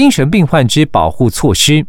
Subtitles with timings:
[0.00, 1.84] 精神病患之保护措施。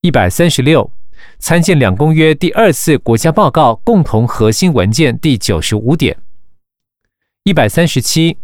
[0.00, 0.90] 一百三十六，
[1.38, 6.16] 参见两公约第二次国家报告共同核心文件第九十五点。
[7.44, 8.38] 一百三十七。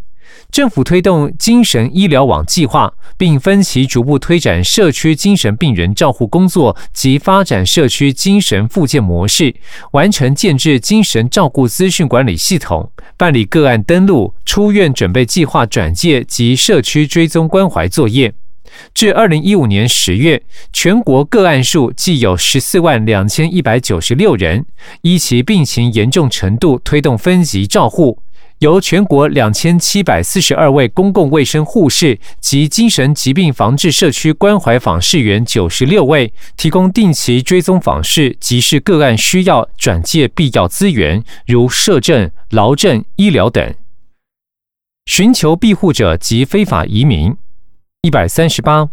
[0.51, 9.55] 政府推动精神医疗网计划，并分期逐步推展社区精神病人照护工作及发展社区精神复健模式，
[9.93, 18.35] 完成建制精神照顾资讯管理系统，办理个案登录、出院准备计划转介及社区追踪关怀作业。
[18.93, 20.43] 至二零一五年十月，
[20.73, 24.67] 全国个案数计有十四万两千一百九十六人，
[25.03, 28.21] 依其病情严重程度推动分级照护。
[28.61, 43.75] 由全国两千七百四十二位公共卫生护士及精神疾病防治社区关怀访视员九十六位，提供定期追踪访视，及视个案需要转介必要资源，如社政、劳政、医疗等。
[45.07, 47.37] 寻求庇护者及非法移民，
[48.05, 48.91] 一百三十八。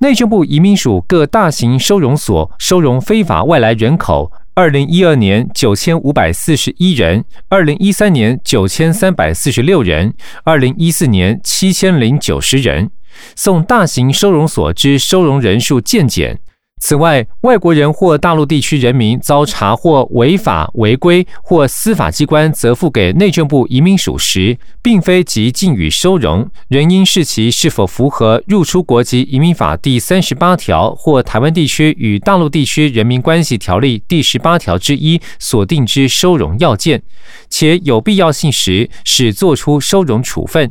[0.00, 4.30] 内政部移民署各大型收容所收容非法外来人口。
[4.54, 10.12] 二零一二年九千五百四十一人，二零一三年九千三百四十六人，
[10.44, 12.90] 二零一四年七千零九十人。
[13.34, 16.38] 送大型收容所之收容人数渐减。
[16.86, 37.02] 此外，外国人或大陆地区人民遭查获违法违规或司法机关责付给内政部移民署时，并非即禁予收容，仍应视其是否符合《入出国及移民法》第三十八条或《台湾地区与大陆地区人民关系条例》第十八条之一所定之收容要件，
[37.48, 40.70] 且有必要性时，使作出收容处分。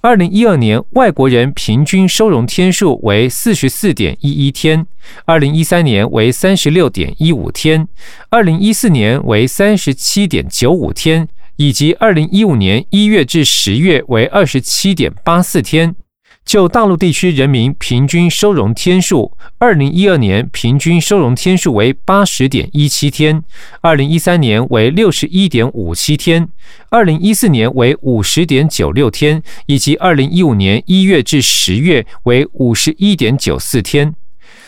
[0.00, 4.86] 二零一二年，外国人平均收容天数为四十四点一一天，
[5.24, 7.88] 二零一三年为三十六点一五天，
[8.30, 15.94] 二零一四年为三十七点九五天，以及二零一五年一月至十月为二十七点八四天。
[16.44, 23.42] 就大陆地区人民平均收容天数，二零一二年平均收容天数为八十点一七天，
[23.80, 26.46] 二零一三年为六十一点五七天，
[26.90, 34.14] 二零一四年为五十点九六天，以及二零一五年一月至十月为五十一点九四天。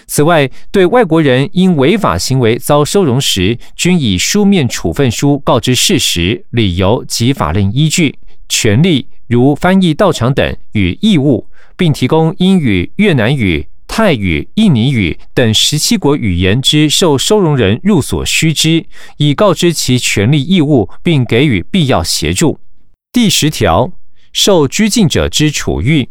[0.07, 8.19] 此外，对外国人因违法行为遭收容时，均以书面处分书告知事实、理由及法令依据、
[8.49, 11.47] 权利，如翻译到场等与义务。
[11.77, 18.87] 并提供英语、越南语、泰语、印尼语等十七国语言之受收容人入所须知，
[19.19, 22.59] 以告知其权利义务，并给予必要协助。
[23.13, 23.93] 第十条，
[24.33, 26.09] 受拘禁者之处遇。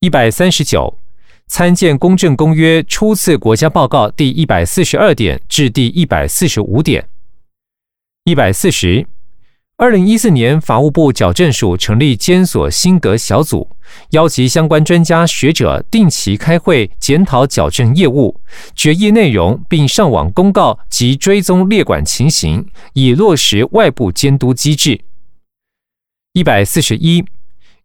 [0.00, 0.98] 一百三十九，
[1.46, 7.08] 参见《公正公约》初次国家报告第一百四十二点至第一百四十五点。
[8.24, 9.06] 一百四十。
[9.78, 13.68] 二零一四年，法务部矫正署成立监所心得小组，
[14.10, 18.40] 邀集相关专家学者定期开会检讨矫正业务
[18.76, 25.00] 决议内容，并上网公告及追踪列管情形，以落实外部监督机制。
[26.34, 27.24] 一百四十一。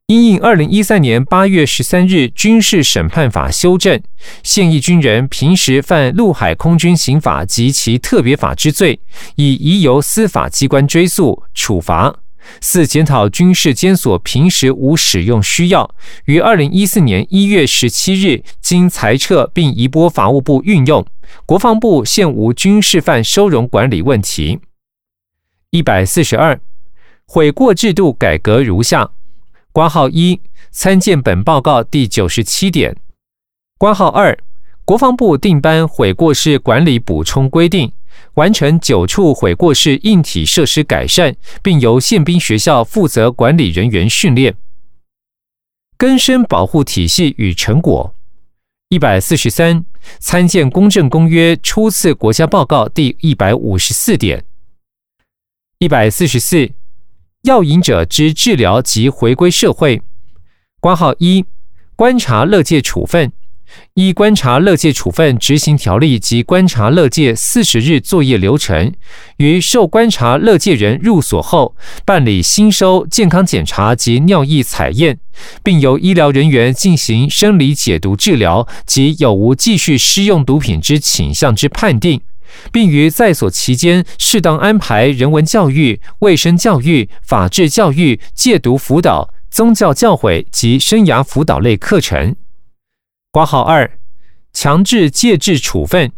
[0.07, 4.01] 因应二零一三年八月十三日军事审判法修正，
[4.41, 9.01] 现役军人平时犯陆海空军刑法及其特别法之罪，
[9.35, 12.16] 已移由司法机关追诉处罚。
[12.62, 21.06] 四检讨军事监所平时无使用需要，于二零一四年一月十七日经裁撤并移拨法务部运用。
[21.46, 24.62] 国防部现无军事犯收容管理问题。
[25.72, 26.57] 一百四十二，
[27.25, 29.09] 悔过制度改革如下。
[29.77, 32.97] 挂号一，参见本报告第九十七点。
[33.77, 34.35] 挂号二，
[34.83, 37.91] 国防部定颁悔过式管理补充规定，
[38.33, 44.57] 完成九处悔过式硬体设施改善，并由宪兵学校负责管理人员训练。
[45.95, 48.16] 根深保护体系与成果。
[48.89, 49.85] 一百四十三，
[50.17, 54.43] 参见公正公约初次国家报告第一百五十四点。
[55.77, 56.71] 一百四十四。
[57.47, 60.02] 药瘾者之治疗及回归社会。
[60.81, 61.46] 挂号一，
[61.96, 63.31] 观察乐界处分。
[63.94, 68.94] 依观察乐界处分执行条例及观察乐界四十日作业流程，
[69.38, 71.73] 于受观察乐界人入所后，
[72.05, 75.17] 办理新收健康检查及尿液采验，
[75.64, 82.22] 并由医疗人员进行生理解毒治疗及有无继续施用毒品之倾向之判定。
[82.72, 92.35] 并于在所期间适当安排人文教育、卫生教育、法治教育、戒毒辅导、宗教教诲及生涯辅导类课程。
[93.32, 93.99] 挂号二，
[94.53, 96.11] 强制戒治处分。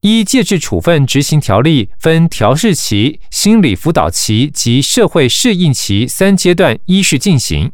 [0.00, 7.70] 依戒治处分执行条例，分调试期、心理辅导期及社会适应期三阶段依序进行。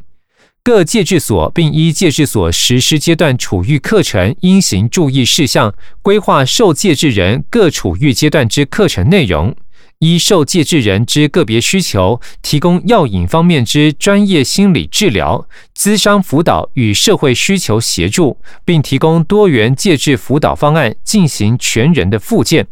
[0.63, 9.57] 各戒治所并依戒治所实施阶段处遇课程应行注意事项，规划受戒治人各处遇阶段之课程内容。
[10.01, 22.69] 依受戒治人之个别需求，提供药引方面之专业心理治疗、咨商辅导与社会需求协助，并提供多元戒治辅导方案，进行全人的复健。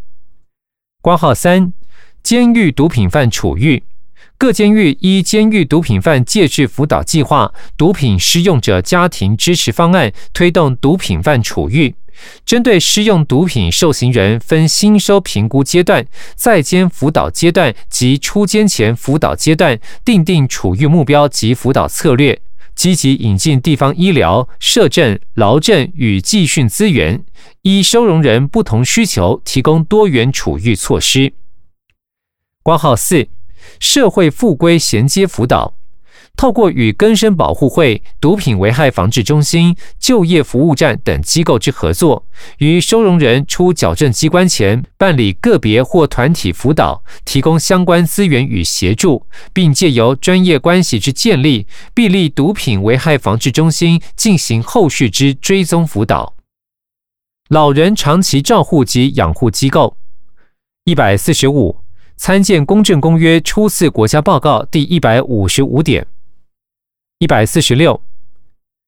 [1.02, 1.72] 挂号三，
[2.22, 3.82] 监狱毒品犯处遇。
[4.38, 11.94] 各监狱依监狱毒品犯戒治辅导计划、毒品施用者家庭支持方案，推动毒品犯处遇。
[12.44, 22.38] 针对施用毒品受刑人，分新收评估阶段、在监辅导阶段及出监前辅导阶段，定定处遇目标及辅导策略，
[22.74, 27.24] 积极引进地方医疗、社政、劳政与技训资源，
[27.62, 31.32] 依收容人不同需求，提供多元处遇措施。
[32.62, 33.28] 挂号四。
[33.80, 35.74] 社会复归衔接辅导，
[36.36, 42.26] 透过与根生保护会、毒品危害防治中心、就业服务站等机构之合作，
[42.58, 56.34] 于收容人出矫正机关前办理个别或团体辅导，提供相关资源与协助，并借由专业关系之建立，必立毒品危害防治中心进行后续之追踪辅导。
[57.48, 59.96] 老人长期照护及养护机构
[60.84, 61.85] 一百四十五。
[62.16, 66.06] 参见《公正公约》初次国家报告第一百五十五点
[67.18, 68.00] 一百四十六。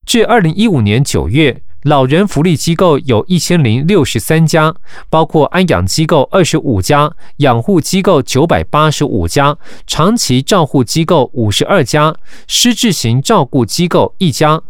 [0.07, 4.75] 至二零一五年九月，老人福利机构有一千零六十三家，
[5.11, 12.17] 包括安养机构二十五家、养护机构九百八十五家、长期照护机构五十二家、
[12.47, 14.63] 失智型照顾机构一家。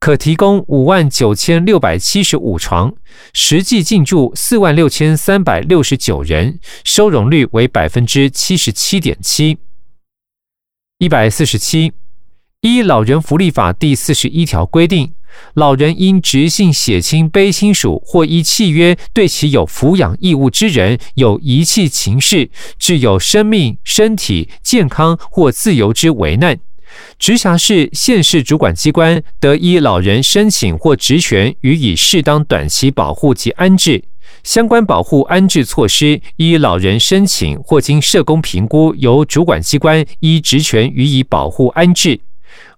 [0.00, 2.94] 可提供五万九千六百七十五床，
[3.34, 9.58] 实际进驻四万六千三百六十九人，收容率为百分之七十七点七。
[10.96, 11.92] 一百四十七，
[12.62, 15.12] 依《老人福利法》第四十一条规定，
[15.52, 22.48] 老人因直系血亲卑亲属或依契约对其有抚养义务之人有遗弃情事，
[22.78, 26.58] 致有生命、身体健康或自由之危难。
[27.18, 34.04] 直辖市、县市主管机关得依老人申请或职权予以适当短期保护及安置。
[34.44, 42.20] 相关保护安置措施依老人申请或经社工评估，由主管机关依职权予以保护安置。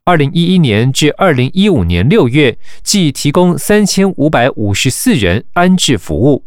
[0.05, 6.45] 二零一一年至二零一五年六月，即提供三千五百五十四人安置服务。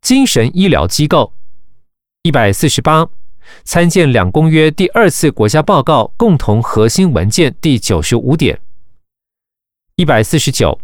[0.00, 1.32] 精神医疗机构
[2.22, 3.08] 一百四十八。
[3.64, 8.58] 参见两公约第二次国家报告共同核心文件第九十五点
[9.96, 10.80] 一百四十九，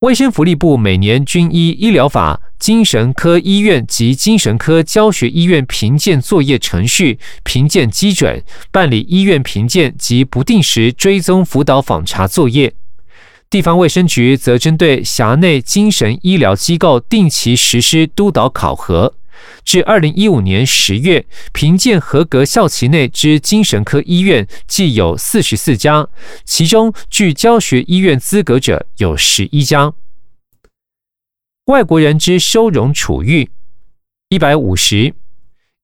[0.00, 12.74] 卫生福利部每年均依医疗法、精神科医院及精神科教学医院评鉴作业程序、评鉴基准，办理医院评鉴及不定时追踪辅导访查作业。
[13.50, 19.14] 地方卫生局则针对辖内精神医疗机构定期实施督导考核。
[19.64, 26.08] 至二零一五年十月，评鉴合格校期内之精神科医院计有四十四家，
[26.44, 29.92] 其中具教学医院资格者有十一家。
[31.66, 33.50] 外国人之收容处遇
[34.30, 35.14] 一百五十，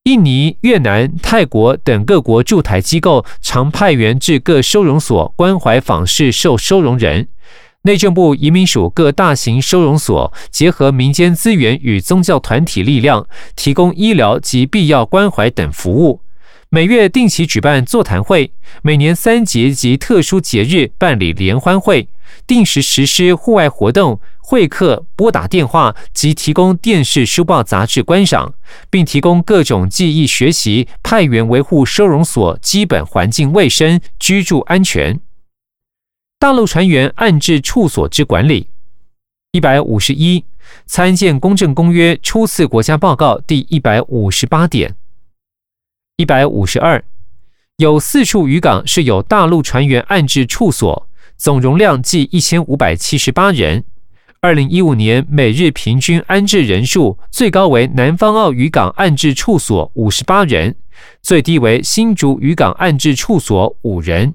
[0.04, 7.28] 印尼、越南、泰国等各国驻台机构常派员至各收容所关怀访视受收容人。
[7.86, 13.26] 内政部移民署各大型收容所结合民间资源与宗教团体力量，
[13.56, 16.22] 提供医疗及必要关怀等服务。
[16.70, 18.50] 每月定期举办座谈会，
[18.80, 22.08] 每年三节及特殊节日办理联欢会，
[22.46, 28.54] 定时实施户外活动、会客、拨打电话及提供电视、书报、杂志观赏，
[28.88, 35.20] 并提供各种记忆学习，派员维护收容所基本环境卫生、居住安全。
[36.38, 38.68] 大陆船员安置处所之管理，
[39.52, 40.44] 一百五十一，
[40.84, 44.94] 参见《公正公约》初次国家报告第一百五十八点。
[46.16, 47.02] 一百五十二，
[47.78, 53.82] 有四处渔港是有大陆船员安置处所，总容量计一千五百七十八人。
[54.40, 60.76] 二零一五年每日平均安置人数最高为南方澳渔港安置处所五十八人，
[61.22, 64.34] 最低为新竹渔港安置处所五人。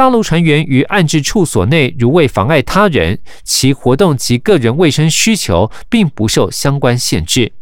[0.00, 7.52] 大陆船员于安置处所内，如未妨碍他人，其活动及个人卫生需求，并不受相关限制。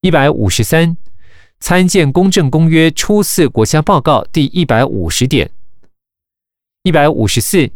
[0.00, 0.96] 一百五十三，
[1.60, 5.52] 参见《公正公约》初次国家报告第一百五十点。
[6.82, 7.70] 一百五十四，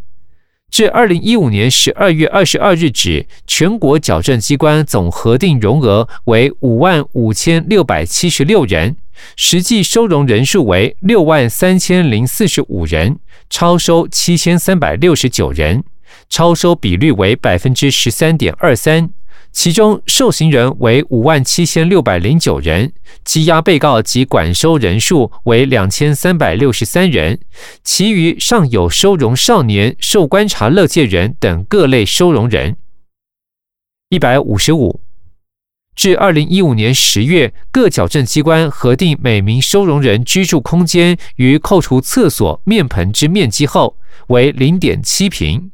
[0.77, 8.95] 至二零一五年十二月二十二日止，全国矫正机关总核定容额为五万五千六百七十六人，
[9.37, 13.19] 实际收容人数为六万三千零四十五人，
[13.49, 15.83] 超收七千三百六十九人，
[16.29, 19.09] 超收比率为百分之十三点二三。
[19.57, 22.93] 其中受刑人为五万七千六百零九人，
[23.25, 27.41] 羁押被告及管收人数为两千三百六十三人，
[27.83, 32.77] 其余尚有收容少年、受观察乐界人等各类收容人。
[34.11, 35.01] 一百五十五，
[35.95, 43.97] 至二零一五年十月，各矫正机关核定每名收容人居住空间于扣除厕所、面盆之面积后
[44.27, 45.71] 为零点七平。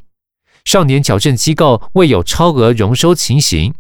[0.64, 3.74] 少年矫正机构未有超额容收情形，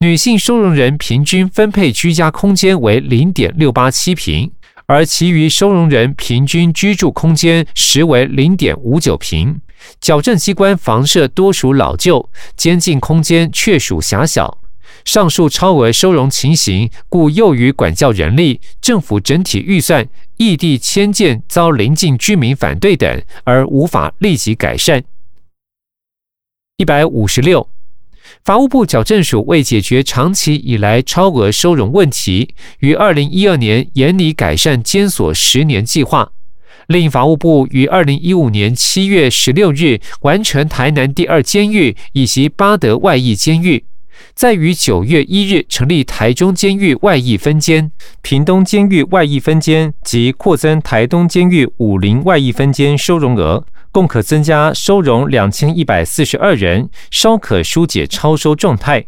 [0.00, 4.50] 女性收容人平均分配居家空间为零点六八七平，
[4.86, 9.60] 而其余收容人平均居住空间实为零点五九平。
[10.00, 14.58] 矫正机关房舍多属老旧，监禁空间确属狭小。
[15.04, 25.02] 上述超额收容情形，故囿于管教人力、政府整体预算、异地迁建遭邻近居民反对等，而无法立即改善。
[26.78, 27.68] 一百五十六，
[28.44, 36.32] 法务部矫正署为解决长期以来超额收容问题，于二零一二年严拟改善监所十年计划。
[36.88, 43.84] 另法务部于二零一五年七月十六日完成台南第二监狱以及巴德外役监狱，
[44.34, 53.64] 在于九月一日成立台中监狱外役分监、屏东监狱外役分监及扩增台东监狱武林外役分监收容额。
[53.92, 59.04] 共可增加收容两千一百四十二人，稍可疏解超收状态。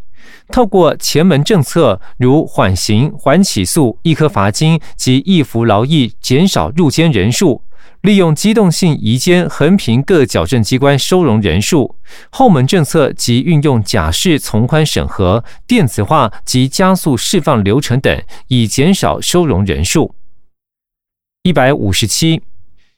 [0.48, 7.62] 透过前门政策，如缓刑、缓起诉、一颗罚金及一服劳役，减少入监人数；
[8.02, 11.96] 利用机动性移监，横平各矫正机关收容人数。
[12.28, 20.14] 后门政策及运用假释从宽审核、电子化及加速释放流程等，以减少收容人数。
[21.42, 22.42] 一百五十七。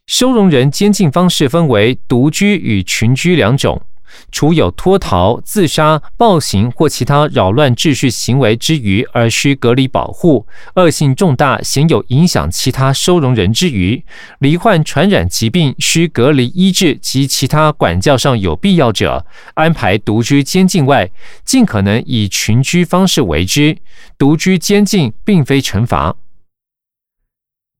[0.06, 3.82] 收容人监禁方式分为独居与群居两种，
[4.30, 10.46] 除有脱逃、自杀、暴行或其他扰乱秩序行为之余，而需隔离保护；
[10.76, 14.04] 恶性重大，显有影响其他收容人之余，
[14.38, 21.10] 罹患传染疾病需隔离医治及其他管教上有必要者，安排独居监禁外，
[21.44, 23.76] 尽可能以群居方式为之。
[24.16, 26.14] 独居监禁并非惩罚。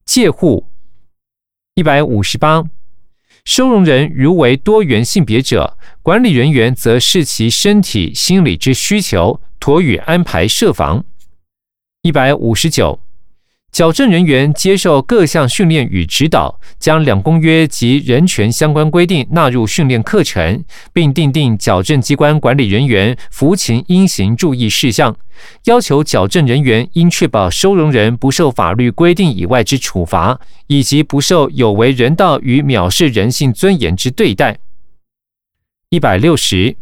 [0.05, 0.67] 戒护。
[1.77, 2.63] 一百五十八，
[3.45, 11.05] 收容人如为多元性别者，管理人员则视其身体、心理之需求，妥予安排设防。
[12.01, 12.99] 一百五十九。
[13.71, 25.15] 矫正人员接受各项训练与指导，将两公约及人权相关规定纳入训练课程，并订定矫正机关管理人员服勤应行注意事项，
[25.65, 34.57] 要求矫正人员应确保收容人不受法律规定以外之处罚，以及不受有违人道与藐视人性尊严之对待。
[35.89, 36.77] 一百六十。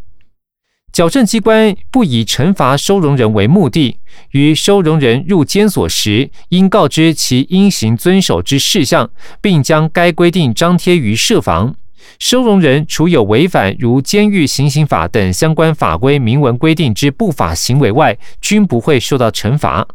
[0.95, 3.97] 矫正机关不以惩罚收容人为目的，
[4.31, 9.09] 于收容人入监所时，应告知其应行遵守之事项，
[9.41, 11.75] 并将该规定张贴于设房。
[12.17, 19.85] 收容人除有违反如监狱行刑法等相关法规明文规定之不法行为外，均不会受到惩罚。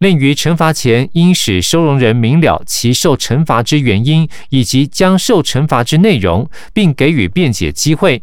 [0.00, 8.20] 另于惩罚前，应使收容人明了其受惩罚之原因，以及将受惩罚之内容，并给予辩解机会。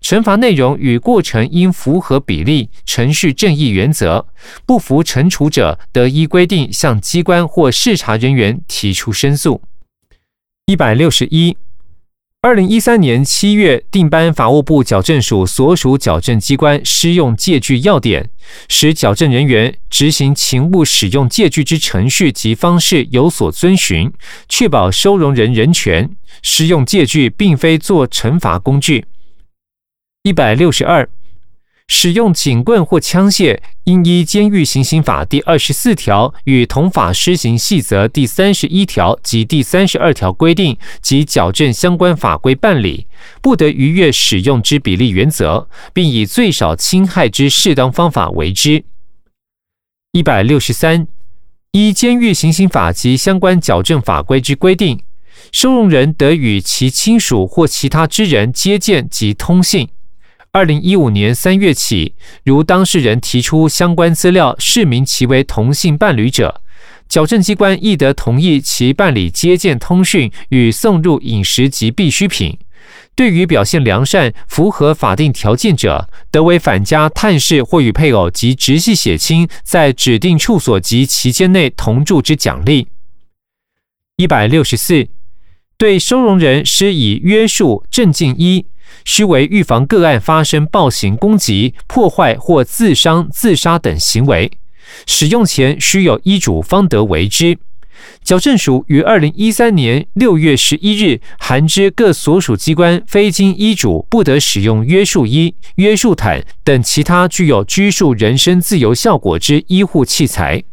[0.00, 4.26] 惩罚内容与过程应符合比例、程序正义原则，
[4.66, 9.62] 不服惩处者得依规定向机关或视察人员提出申诉。
[10.66, 11.56] 一百六十一，
[12.40, 18.30] 二零一三年七月定班法务部矫正署所属矫正机关施用借据要点，
[18.68, 24.12] 使矫正人员执行勤务使用借据之程序及方式有所遵循，
[24.48, 26.10] 确保收容人人权。
[26.42, 29.04] 施用借据并非做惩罚工具。
[30.24, 31.08] 一百六十二，
[31.88, 43.08] 使用警棍或枪械，应依《监狱行刑法》第二十四条与《同法施行细则》第三十一条及第三十二条规定及矫正相关法规办理，
[43.40, 48.84] 不得逾越使用之比例原则，并以最少侵害之适当方法为之。
[50.12, 51.08] 一百六十三，
[51.72, 55.02] 依《监狱行刑法》及相关矫正法规之规定，
[55.50, 59.88] 收容人得与其亲属或其他之人接见及通信。
[60.54, 66.60] 二零一五年三月起，如当事人提出相关资料，视明其为同性伴侣者，
[67.08, 72.58] 矫正机关亦得同意其办理接见通讯与送入饮食及必需品，
[73.16, 82.88] 对于表现良善、符合法定条件者，得为返家探视或与配偶及直系血亲在指定处所及期间内同住之奖励。
[84.18, 85.08] 一百六十四，
[85.78, 88.66] 对收容人施以约束、镇静一，
[89.04, 94.50] 须为预防个案发生暴行、攻击、破坏或自伤、自杀等行为，
[95.06, 97.58] 使用前须有医嘱方得为之。
[98.24, 110.64] 矫正署于二零一三年六月十一日函知各所属机关，非经医嘱不得使用约束衣、约束毯等其他具有拘束人身自由效果之医护器材。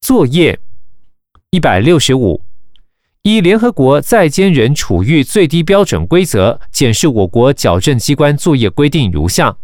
[0.00, 0.60] 作业
[1.50, 2.40] 一百六十五，
[3.22, 9.58] 依联合国在监人处遇最低标准规则检视我国矫正机关作业规定如下：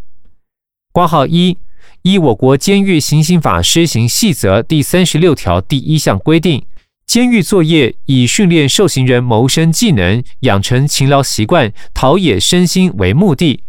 [0.93, 1.57] 挂号一。
[2.03, 6.65] 依我国监狱行刑法施行细则第三十六条第一项规定，
[7.07, 13.63] 监狱作业以训练受刑人谋生技能、养成勤劳习惯、陶冶身心为目的，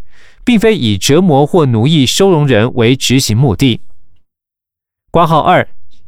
[0.44, 3.80] 并非以折磨或奴役收容人为执行目的。
[5.10, 5.68] 挂号二，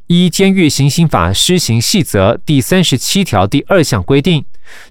[0.09, 4.43] 依监狱行刑法施行细则第三十七条第二项规定，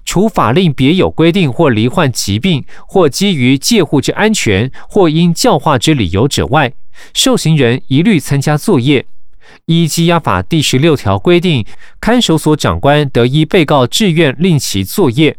[0.05, 6.71] 除法令别有规定或罹患疾病或基于戒护之安全或因教化之理由者外，
[7.13, 9.05] 受刑人一律参加作业。
[9.65, 11.65] 依羁押法第十六条规定，
[11.99, 15.35] 看守所长官得依被告志愿令其作业，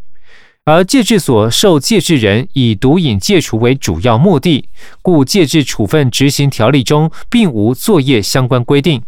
[0.66, 4.68] 而戒治所受戒治人以毒瘾戒除为主要目的，
[5.00, 9.02] 故戒治处分执行条例中并无作业相关规定。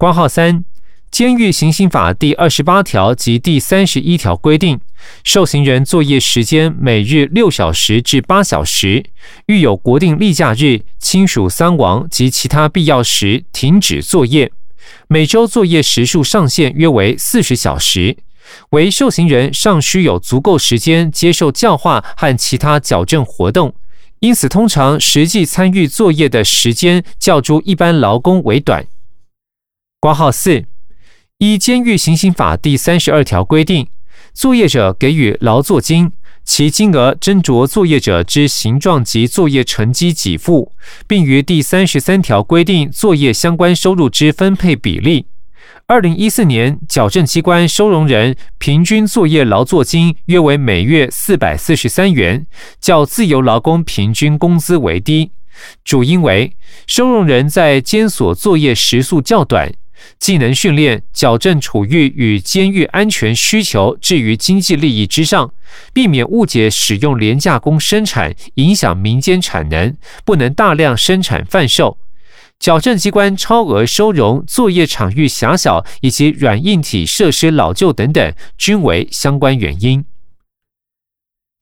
[0.00, 0.64] 关号三。
[1.10, 4.80] 监狱行刑法第二十八条及第三十一条规定，
[5.22, 9.04] 受刑人作业时间每日六小时至八小时，
[9.44, 14.50] 遇有国定例假日、亲属丧亡及其他必要时，停止作业。
[15.06, 18.16] 每周作业时数上限约为四十小时，
[18.70, 23.74] 为受刑人尚需有足够时间接受教化和其他矫正活动，
[24.20, 28.86] 因此通常实际参与作业的时间较诸一般劳工为短。
[30.00, 30.64] 挂号四。
[31.36, 33.86] 依监狱行刑法第三十二条规定，
[34.32, 40.72] 作业者给予劳作金，其金额斟酌作业者之形状及作业成绩给付，
[41.06, 45.26] 并于第三十三条规定作业相关收入之分配比例。
[45.86, 52.46] 二零一四年，矫正机关收容人平均作业劳作金约为每月四百四十三元，
[52.80, 55.32] 较自由劳工平均工资为低，
[55.84, 59.70] 主因为收容人在监所作业时数较短。
[60.18, 65.52] 技能训练、矫正处遇与监狱安全需求置于经济利益之上，
[65.92, 71.98] 避免误解使用廉价工生产影响民间产能，不能大量生产贩售。
[72.58, 80.04] 矫正机关超额收容、作业场域狭小以及软硬体设施老旧等等，均为相关原因。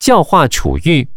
[0.01, 1.09] 教化处遇。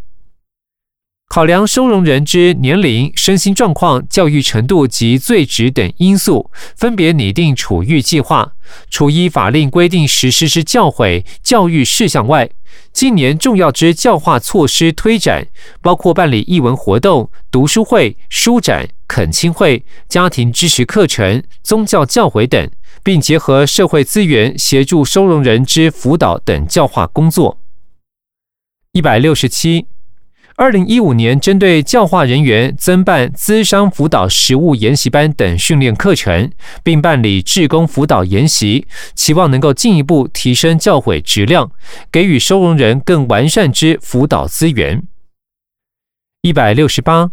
[1.31, 8.51] 考量收容人之年龄、身心状况、教育程度及罪职等因素，分别拟定处遇计划。
[8.89, 12.49] 除依法令规定实施之教诲、教育事项外，
[12.91, 15.47] 近年重要之教化措施推展，
[15.81, 22.69] 包括办理译文活动、读书会、书展、恳亲会、家庭支持课程、宗教教诲等，
[23.01, 27.57] 并结合社会资源协助收容人之辅导等教化工作。
[28.91, 29.85] 一百六十七。
[30.61, 36.51] 二零一五年，针对教化人员增办资商辅导实务研习班等训练课程，
[36.83, 41.71] 并办理志工辅导研习，期望能够进一步提升教诲质量，
[42.11, 45.01] 给予收容人更完善之辅导资源。
[46.43, 47.31] 一百六十八。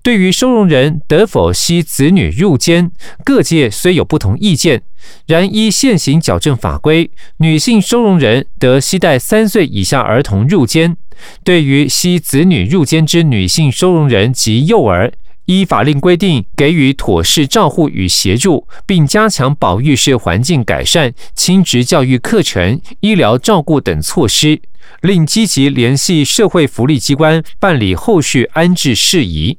[0.00, 2.92] 对于收容人得否吸子女入监，
[3.24, 4.82] 各界虽有不同意见，
[5.26, 10.96] 然依现行矫正法规，女性收容人得携带三岁以下儿童入监。
[11.44, 15.12] 对于吸子女入监之女性收容人及幼儿，
[15.46, 24.60] 依法令规定给予妥适照护与协助，并加强保育式环境改善、亲职教育课程、医疗照顾等措施，
[25.00, 29.58] 另积极联系社会福利机关办理后续安置事宜。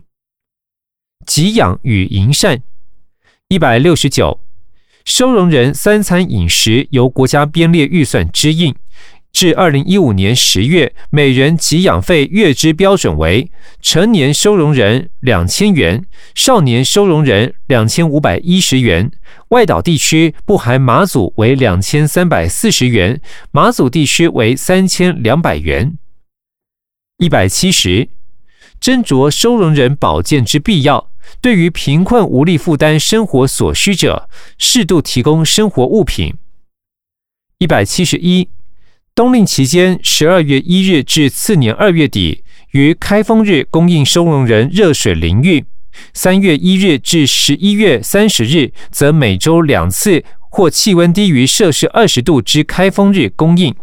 [1.26, 2.62] 给养与营善，
[3.48, 4.40] 一百六十九，
[5.06, 8.76] 收容人三餐饮食由国家编列预算支应。
[9.32, 13.50] 至二零一五年十月，每人给养费月支标准为：
[13.82, 16.04] 成年收容人两千元，
[16.36, 19.12] 少年收容人两千五百一十元。
[19.50, 25.98] 外岛地区不含马祖为两千三百四十元，马祖地区为三千两百元。
[27.18, 28.10] 一百七十，
[28.82, 31.10] 斟酌收容人保健之必要。
[31.40, 36.34] 对于贫困无力负担生活所需者，适度提供生活物品。
[37.60, 38.50] 一百七十一，
[39.16, 45.64] 冬令期间，十二月一日至次年二月底，于开封日供应收容人热水淋浴；
[46.14, 53.76] 三月一日至十一月三十日，则每周两次或气温低于摄氏二十度之开封日供应。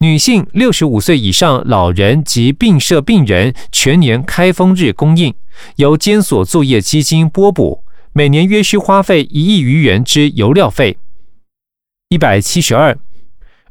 [0.00, 5.32] 女性六十五岁以上老人及病舍病人全年开封日供应，
[5.76, 10.98] 由监所作业基金拨补，每年约需花费一亿余元之油料费。
[12.08, 12.98] 一百七十二，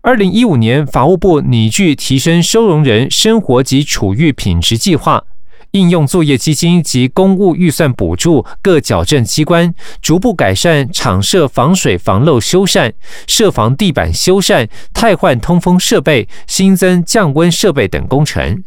[0.06, 5.24] 二零一五年法务部拟具提升收容人生活及处遇品质计划。
[5.72, 12.92] 应用作业基金及公务预算补助各矫正机关，逐步改善厂舍防水防漏修缮、
[13.28, 18.66] 设防地板修缮、汰换通风设备、新增降温设备等工程。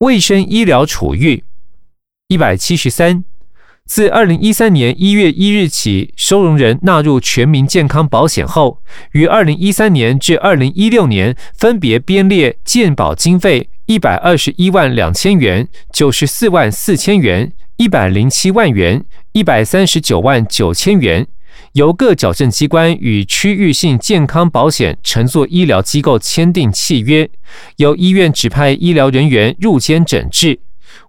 [0.00, 1.42] 卫生医疗处遇
[2.28, 3.24] 一百七十三，
[3.90, 8.80] 自二零一三年一月一日起，收容人纳入全民健康保险后，
[9.14, 13.68] 于二零一三年至二零一六年分别编列健保经费。
[13.86, 21.26] 一百二十一万两千元、九十四万四千元、一百零七万元、一百三十九万九千元，
[21.72, 27.28] 由各矫正机关与区域性健康保险乘坐医疗机构签订契约，
[27.78, 30.60] 由医院指派医疗人员入监诊治，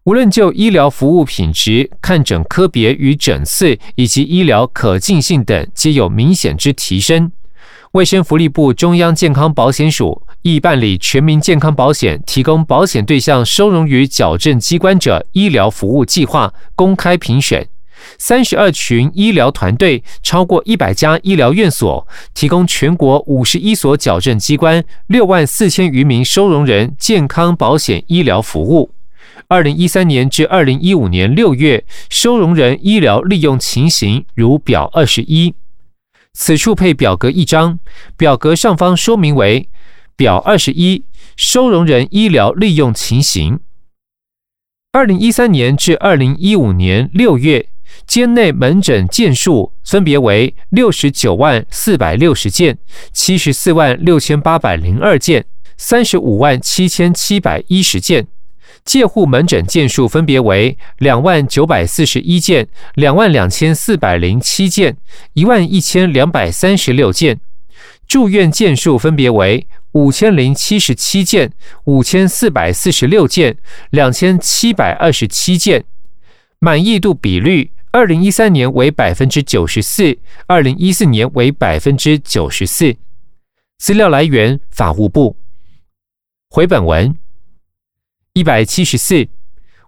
[0.05, 7.31] 无论就医疗服务品质、看诊科别与诊次，以及医疗可进性等，皆有明显之提升。
[7.91, 17.67] 卫生福利部中央健康保险署亦办理全民健康保险提供保险对象收容于矫正机关者医疗服务计划公开评选，
[18.17, 28.89] 三十二群医疗团队超过一百家医疗院所提供全国五十一所矫正机关六万四千余名收容人健康保险医疗服务。
[29.51, 35.53] 二零一三年至二零一五年六月，收容人医疗利用情形如表二十一。
[36.31, 37.77] 此处配表格一张，
[38.15, 39.67] 表格上方说明为
[40.15, 41.03] 表二十一，
[41.35, 43.59] 收容人医疗利用情形。
[44.93, 47.67] 二零一三年至二零一五年六月，
[48.07, 52.77] 间内门诊件数分别为六十九万四百六十件、
[53.11, 55.43] 七十四万六千八百零二件、
[55.75, 58.29] 三十五万七千七百一十件。
[58.83, 64.97] 介护门诊件数分别为两万九百四十一件、两万两千四百零七件、
[65.33, 67.35] 一万一千两百三十六件；
[68.07, 71.53] 住院件数分别为五千零七十七件、
[71.85, 73.57] 五千四百四十六件、
[73.91, 75.85] 两千七百二十七件。
[76.59, 80.17] 满意度比率，二零一三年为百分之九十四，
[80.47, 82.95] 二零一四年为百分之九十四。
[83.77, 85.37] 资料来源：法务部。
[86.49, 87.15] 回本文。
[88.33, 89.27] 一百七十四，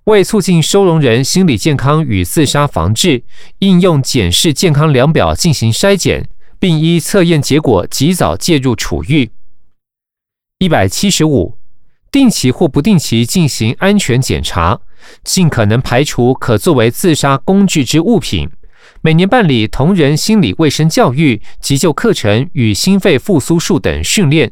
[0.04, 3.24] 为促进收容人心理健康与自杀防治，
[3.60, 6.30] 应用检视健康量表进行筛检，
[6.60, 9.32] 并依测验结果及早介入处遇。
[10.58, 11.58] 一百七十五，
[12.12, 14.82] 定期或不定期进行安全检查，
[15.24, 18.50] 尽可能排除可作为自杀工具之物品。
[19.06, 24.50] 每年办理同仁心理卫生教育、急救课程与心肺复苏术等训练，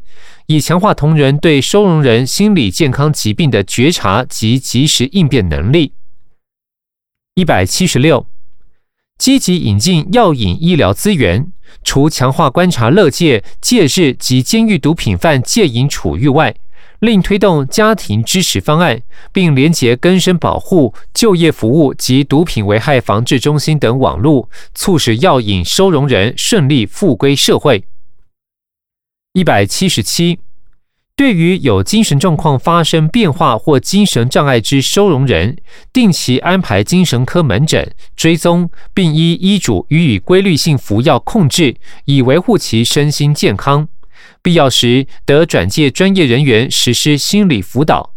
[0.47, 5.93] 以强化同仁对收容人心理健康疾病的觉察及及时应变能力。
[7.35, 8.27] 一百七十六，
[9.17, 16.53] 积极引进药引医疗资源，除强化观察乐戒、戒日及监狱毒品犯戒瘾处遇外。
[17.01, 27.83] 另推动家庭支持方案，并连结根生保护、就业服务及毒品危害防治中心等网络，促使药引收容人顺利复归社会。
[29.33, 30.37] 一百七十七，
[31.15, 35.57] 对于有精神状况发生变化或精神障碍之收容人，
[35.91, 43.87] 定期安排精神科门诊追踪，并依医嘱予以规律性服药控制，以维护其身心健康。
[44.41, 48.13] 必要时，得转介专业人员实施心理辅导。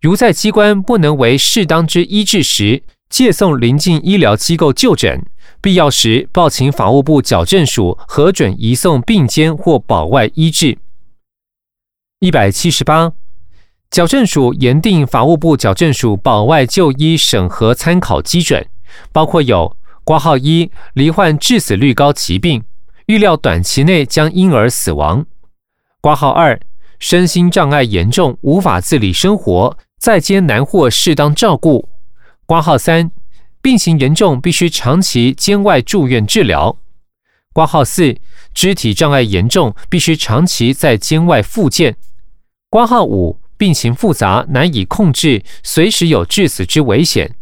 [0.00, 5.24] 如在机关不能为适当之医治时，借送邻近医疗机构就诊。
[5.60, 10.78] 必要时，报请法务部矫正署核准移送并监或保外医治。
[12.20, 13.12] 一百七十八，
[13.90, 18.66] 矫正署严定法务部矫正署保外就医审核参考基准，
[19.12, 22.64] 包括有挂号一罹患致死率高疾病，
[23.06, 25.24] 预料短期内将因而死亡。
[26.00, 26.60] 挂号二，
[27.00, 31.88] 身心障碍严重，无法自理生活，在监难获适当照顾。
[32.46, 33.10] 挂号三，
[33.60, 36.78] 病情严重，必须长期监外住院治疗。
[37.52, 38.16] 挂号四，
[38.54, 41.96] 肢体障碍严重，必须长期在监外复健。
[42.70, 47.34] 挂号五，病情复杂，难以控制，随时有致死之危险。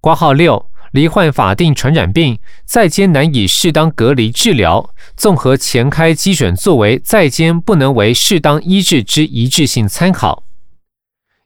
[0.00, 10.44] 挂号六，罹患法定传染病，在监难以适当隔离治疗，综合前开基准作为在监不能为适当医治之一致性参考。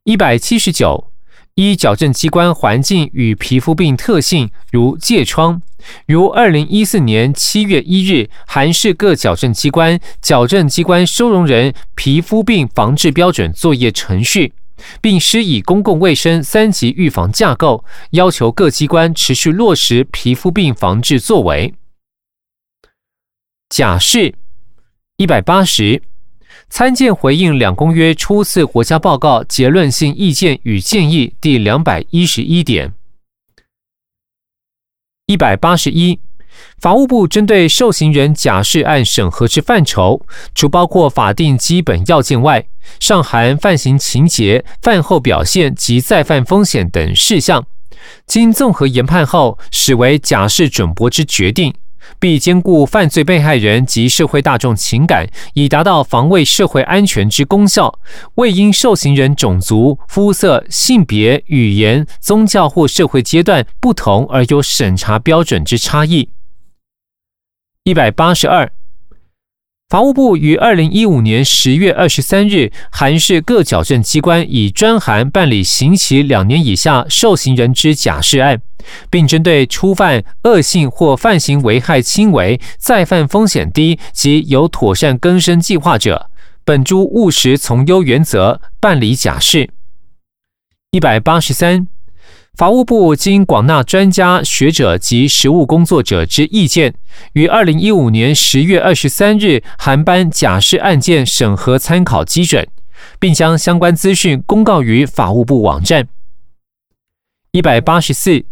[0.05, 1.12] 一百七十九，
[1.55, 5.61] 一矫正机关环境与皮肤病特性，如疥疮，
[6.07, 14.55] 如二零一四年七月一日韩市各矫正机关，矫正机关收容人皮肤病防治标准作业程序。
[15.01, 21.75] 并施以公共卫生三级预防架构，要求各机关持续落实皮肤病防治作为。
[23.69, 24.35] 假释
[25.16, 26.03] 一百八十，
[26.69, 32.93] 参见回应两公约初次国家报告结论性意见与建议第两百一十一点。
[35.27, 36.19] 一百八十一。
[36.81, 42.66] 法务部针对受刑人假释案审核之范畴，除包括法定基本要件外，
[42.99, 47.66] 尚含犯行情节、犯后表现及再犯风险等事项。
[48.27, 51.75] 经综合研判后，始为假释准驳之决定，
[52.18, 57.99] 必兼顾犯罪被害人及社会大众情感，以达到防卫社会安全之功效。
[58.37, 66.31] 未因受刑人种族、肤色、性别、语言、宗教或社会阶段不同而有审查标准之差异。
[67.90, 68.70] 一百八十二，
[69.88, 78.62] 法务部于二零一五年十月二十三日函示各矫正机关，以专函办理刑期两年以下受刑人之假释案，
[79.11, 86.31] 并针对初犯恶性或犯行危害轻微、再犯风险低及有妥善更生计划者，
[86.64, 89.68] 本诸务实从优原则办理假释。
[90.92, 91.88] 一百八十三。
[92.61, 96.94] 法务部经广纳专家学者及实务工作者之意见，
[97.33, 102.68] 于二零一五年十月二十三日函颁假释案件审核参考基准，
[103.18, 106.07] 并将相关资讯公告于法务部网站。
[107.53, 108.44] 一百八十四，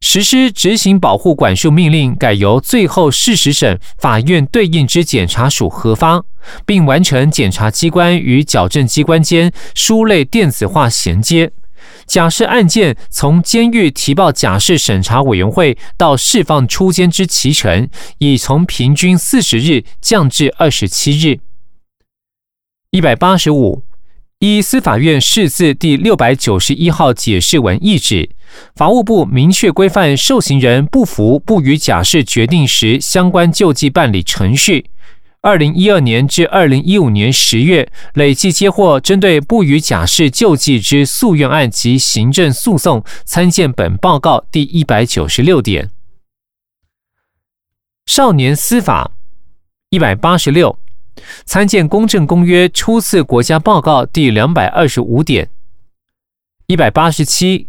[0.00, 6.22] 实施执行保护管束命令，改由最后事实审法院对应之检察署核发，
[6.64, 11.50] 并完成检察机关与矫正机关间书类电子化衔接。
[12.12, 21.40] 假释案件从监狱提报假释审查委员会到释放出监之期程，已从平均四十日降至二十七日。
[22.90, 23.84] 一百八十五，
[24.40, 28.28] 依司法院释字第六百九十一号解释文意旨，
[28.76, 34.90] 法务部明确规范受刑人不服不予假释决定时相关救济办理程序。
[35.42, 45.90] 二零一二年至二零一五年十月，累计接获针对不予假释救济之诉愿案及行政诉讼，参见本报告第一百九十六点。
[48.06, 49.10] 少年司法
[49.90, 50.78] 一百八十六，
[51.44, 55.50] 参见公正公约初次国家报告第两百二十五点。
[56.68, 57.66] 一百八十七。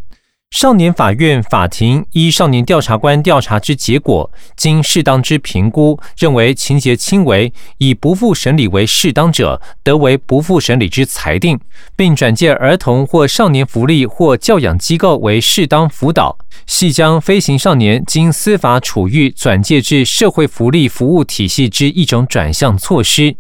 [0.54, 11.60] 少年法院法庭依少年调查官调查之结果，经适当之评估，认为情节轻微，以不复审理为适当者，得为不复审理之裁定，
[11.96, 16.38] 并转介儿童或少年福利或教养机构为适当辅导，
[16.68, 23.36] 系将飞行少年经司法处遇转介至社会福利服务体系之一种转向措施。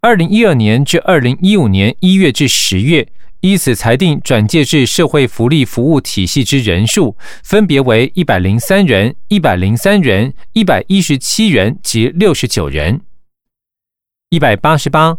[0.00, 3.06] 二零一二年至二零一五年一月至十月。
[3.40, 13.00] 依此裁定，转介至社会福利服务体系之人数分别为一百零三人、一百零三人、一百一十七人及六十九人。
[14.30, 15.18] 一百八十八，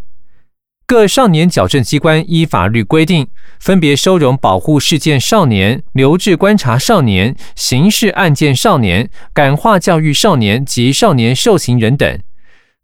[0.86, 3.28] 各少年矫正机关依法律规定，
[3.58, 12.20] 分别收容保护事件少年、留置观察少年、刑事案件少年、感化教育少年及少年受刑人等。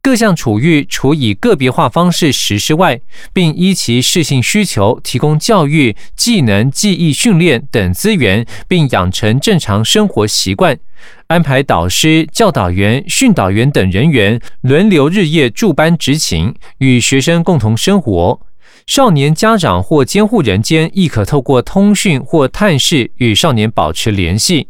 [0.06, 3.02] 各项处遇除以个别化方式实施外，
[3.34, 10.78] 并依其适性需求提供教育、技能、技艺训练等资源，并养成正常生活习惯，
[11.26, 18.40] 安排导师、教导员、训导员等人员轮流日夜驻班执勤，与学生共同生活。
[18.86, 24.68] 少年家长或监护人间亦可透过通讯或探视与少年保持联系。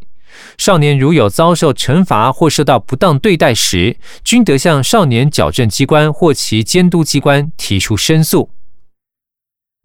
[0.58, 8.50] 少年如有遭受惩罚或受到不当对待时，均得向少年矫正机关或其监督机关提出申诉。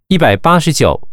[0.07, 1.07] 一百八十九，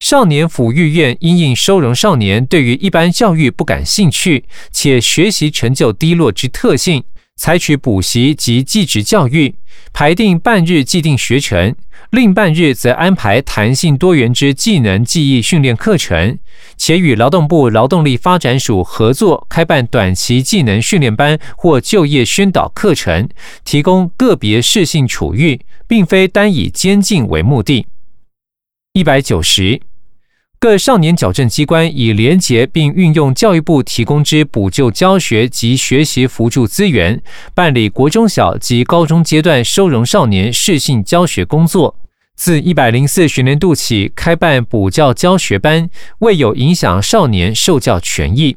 [0.00, 7.04] 少年抚育院因应收容少年对于一般教育不感兴趣，且学习成就低落之特性。
[7.36, 9.56] 采取补习及技职教育，
[9.92, 11.74] 排定半日既定学程，
[12.10, 16.38] 另半日则安排弹性多元之技能技艺训练课程，
[16.76, 23.28] 且与劳动部劳动力发展署合作开办短期技能训练班或就业宣导课程，
[23.64, 27.86] 提供个别适性处遇，并非单以监禁为目的。
[28.92, 29.80] 一百九十。
[30.62, 37.20] 各少年矫正机关已连结并运用教育部提供之补救教学及学习辅助资源，
[37.52, 41.96] 办理国中小及高中阶段收容少年适性教学工作。
[42.36, 48.56] 自一百零四学年度起，开办补教教学班，未有影响少年受教权益。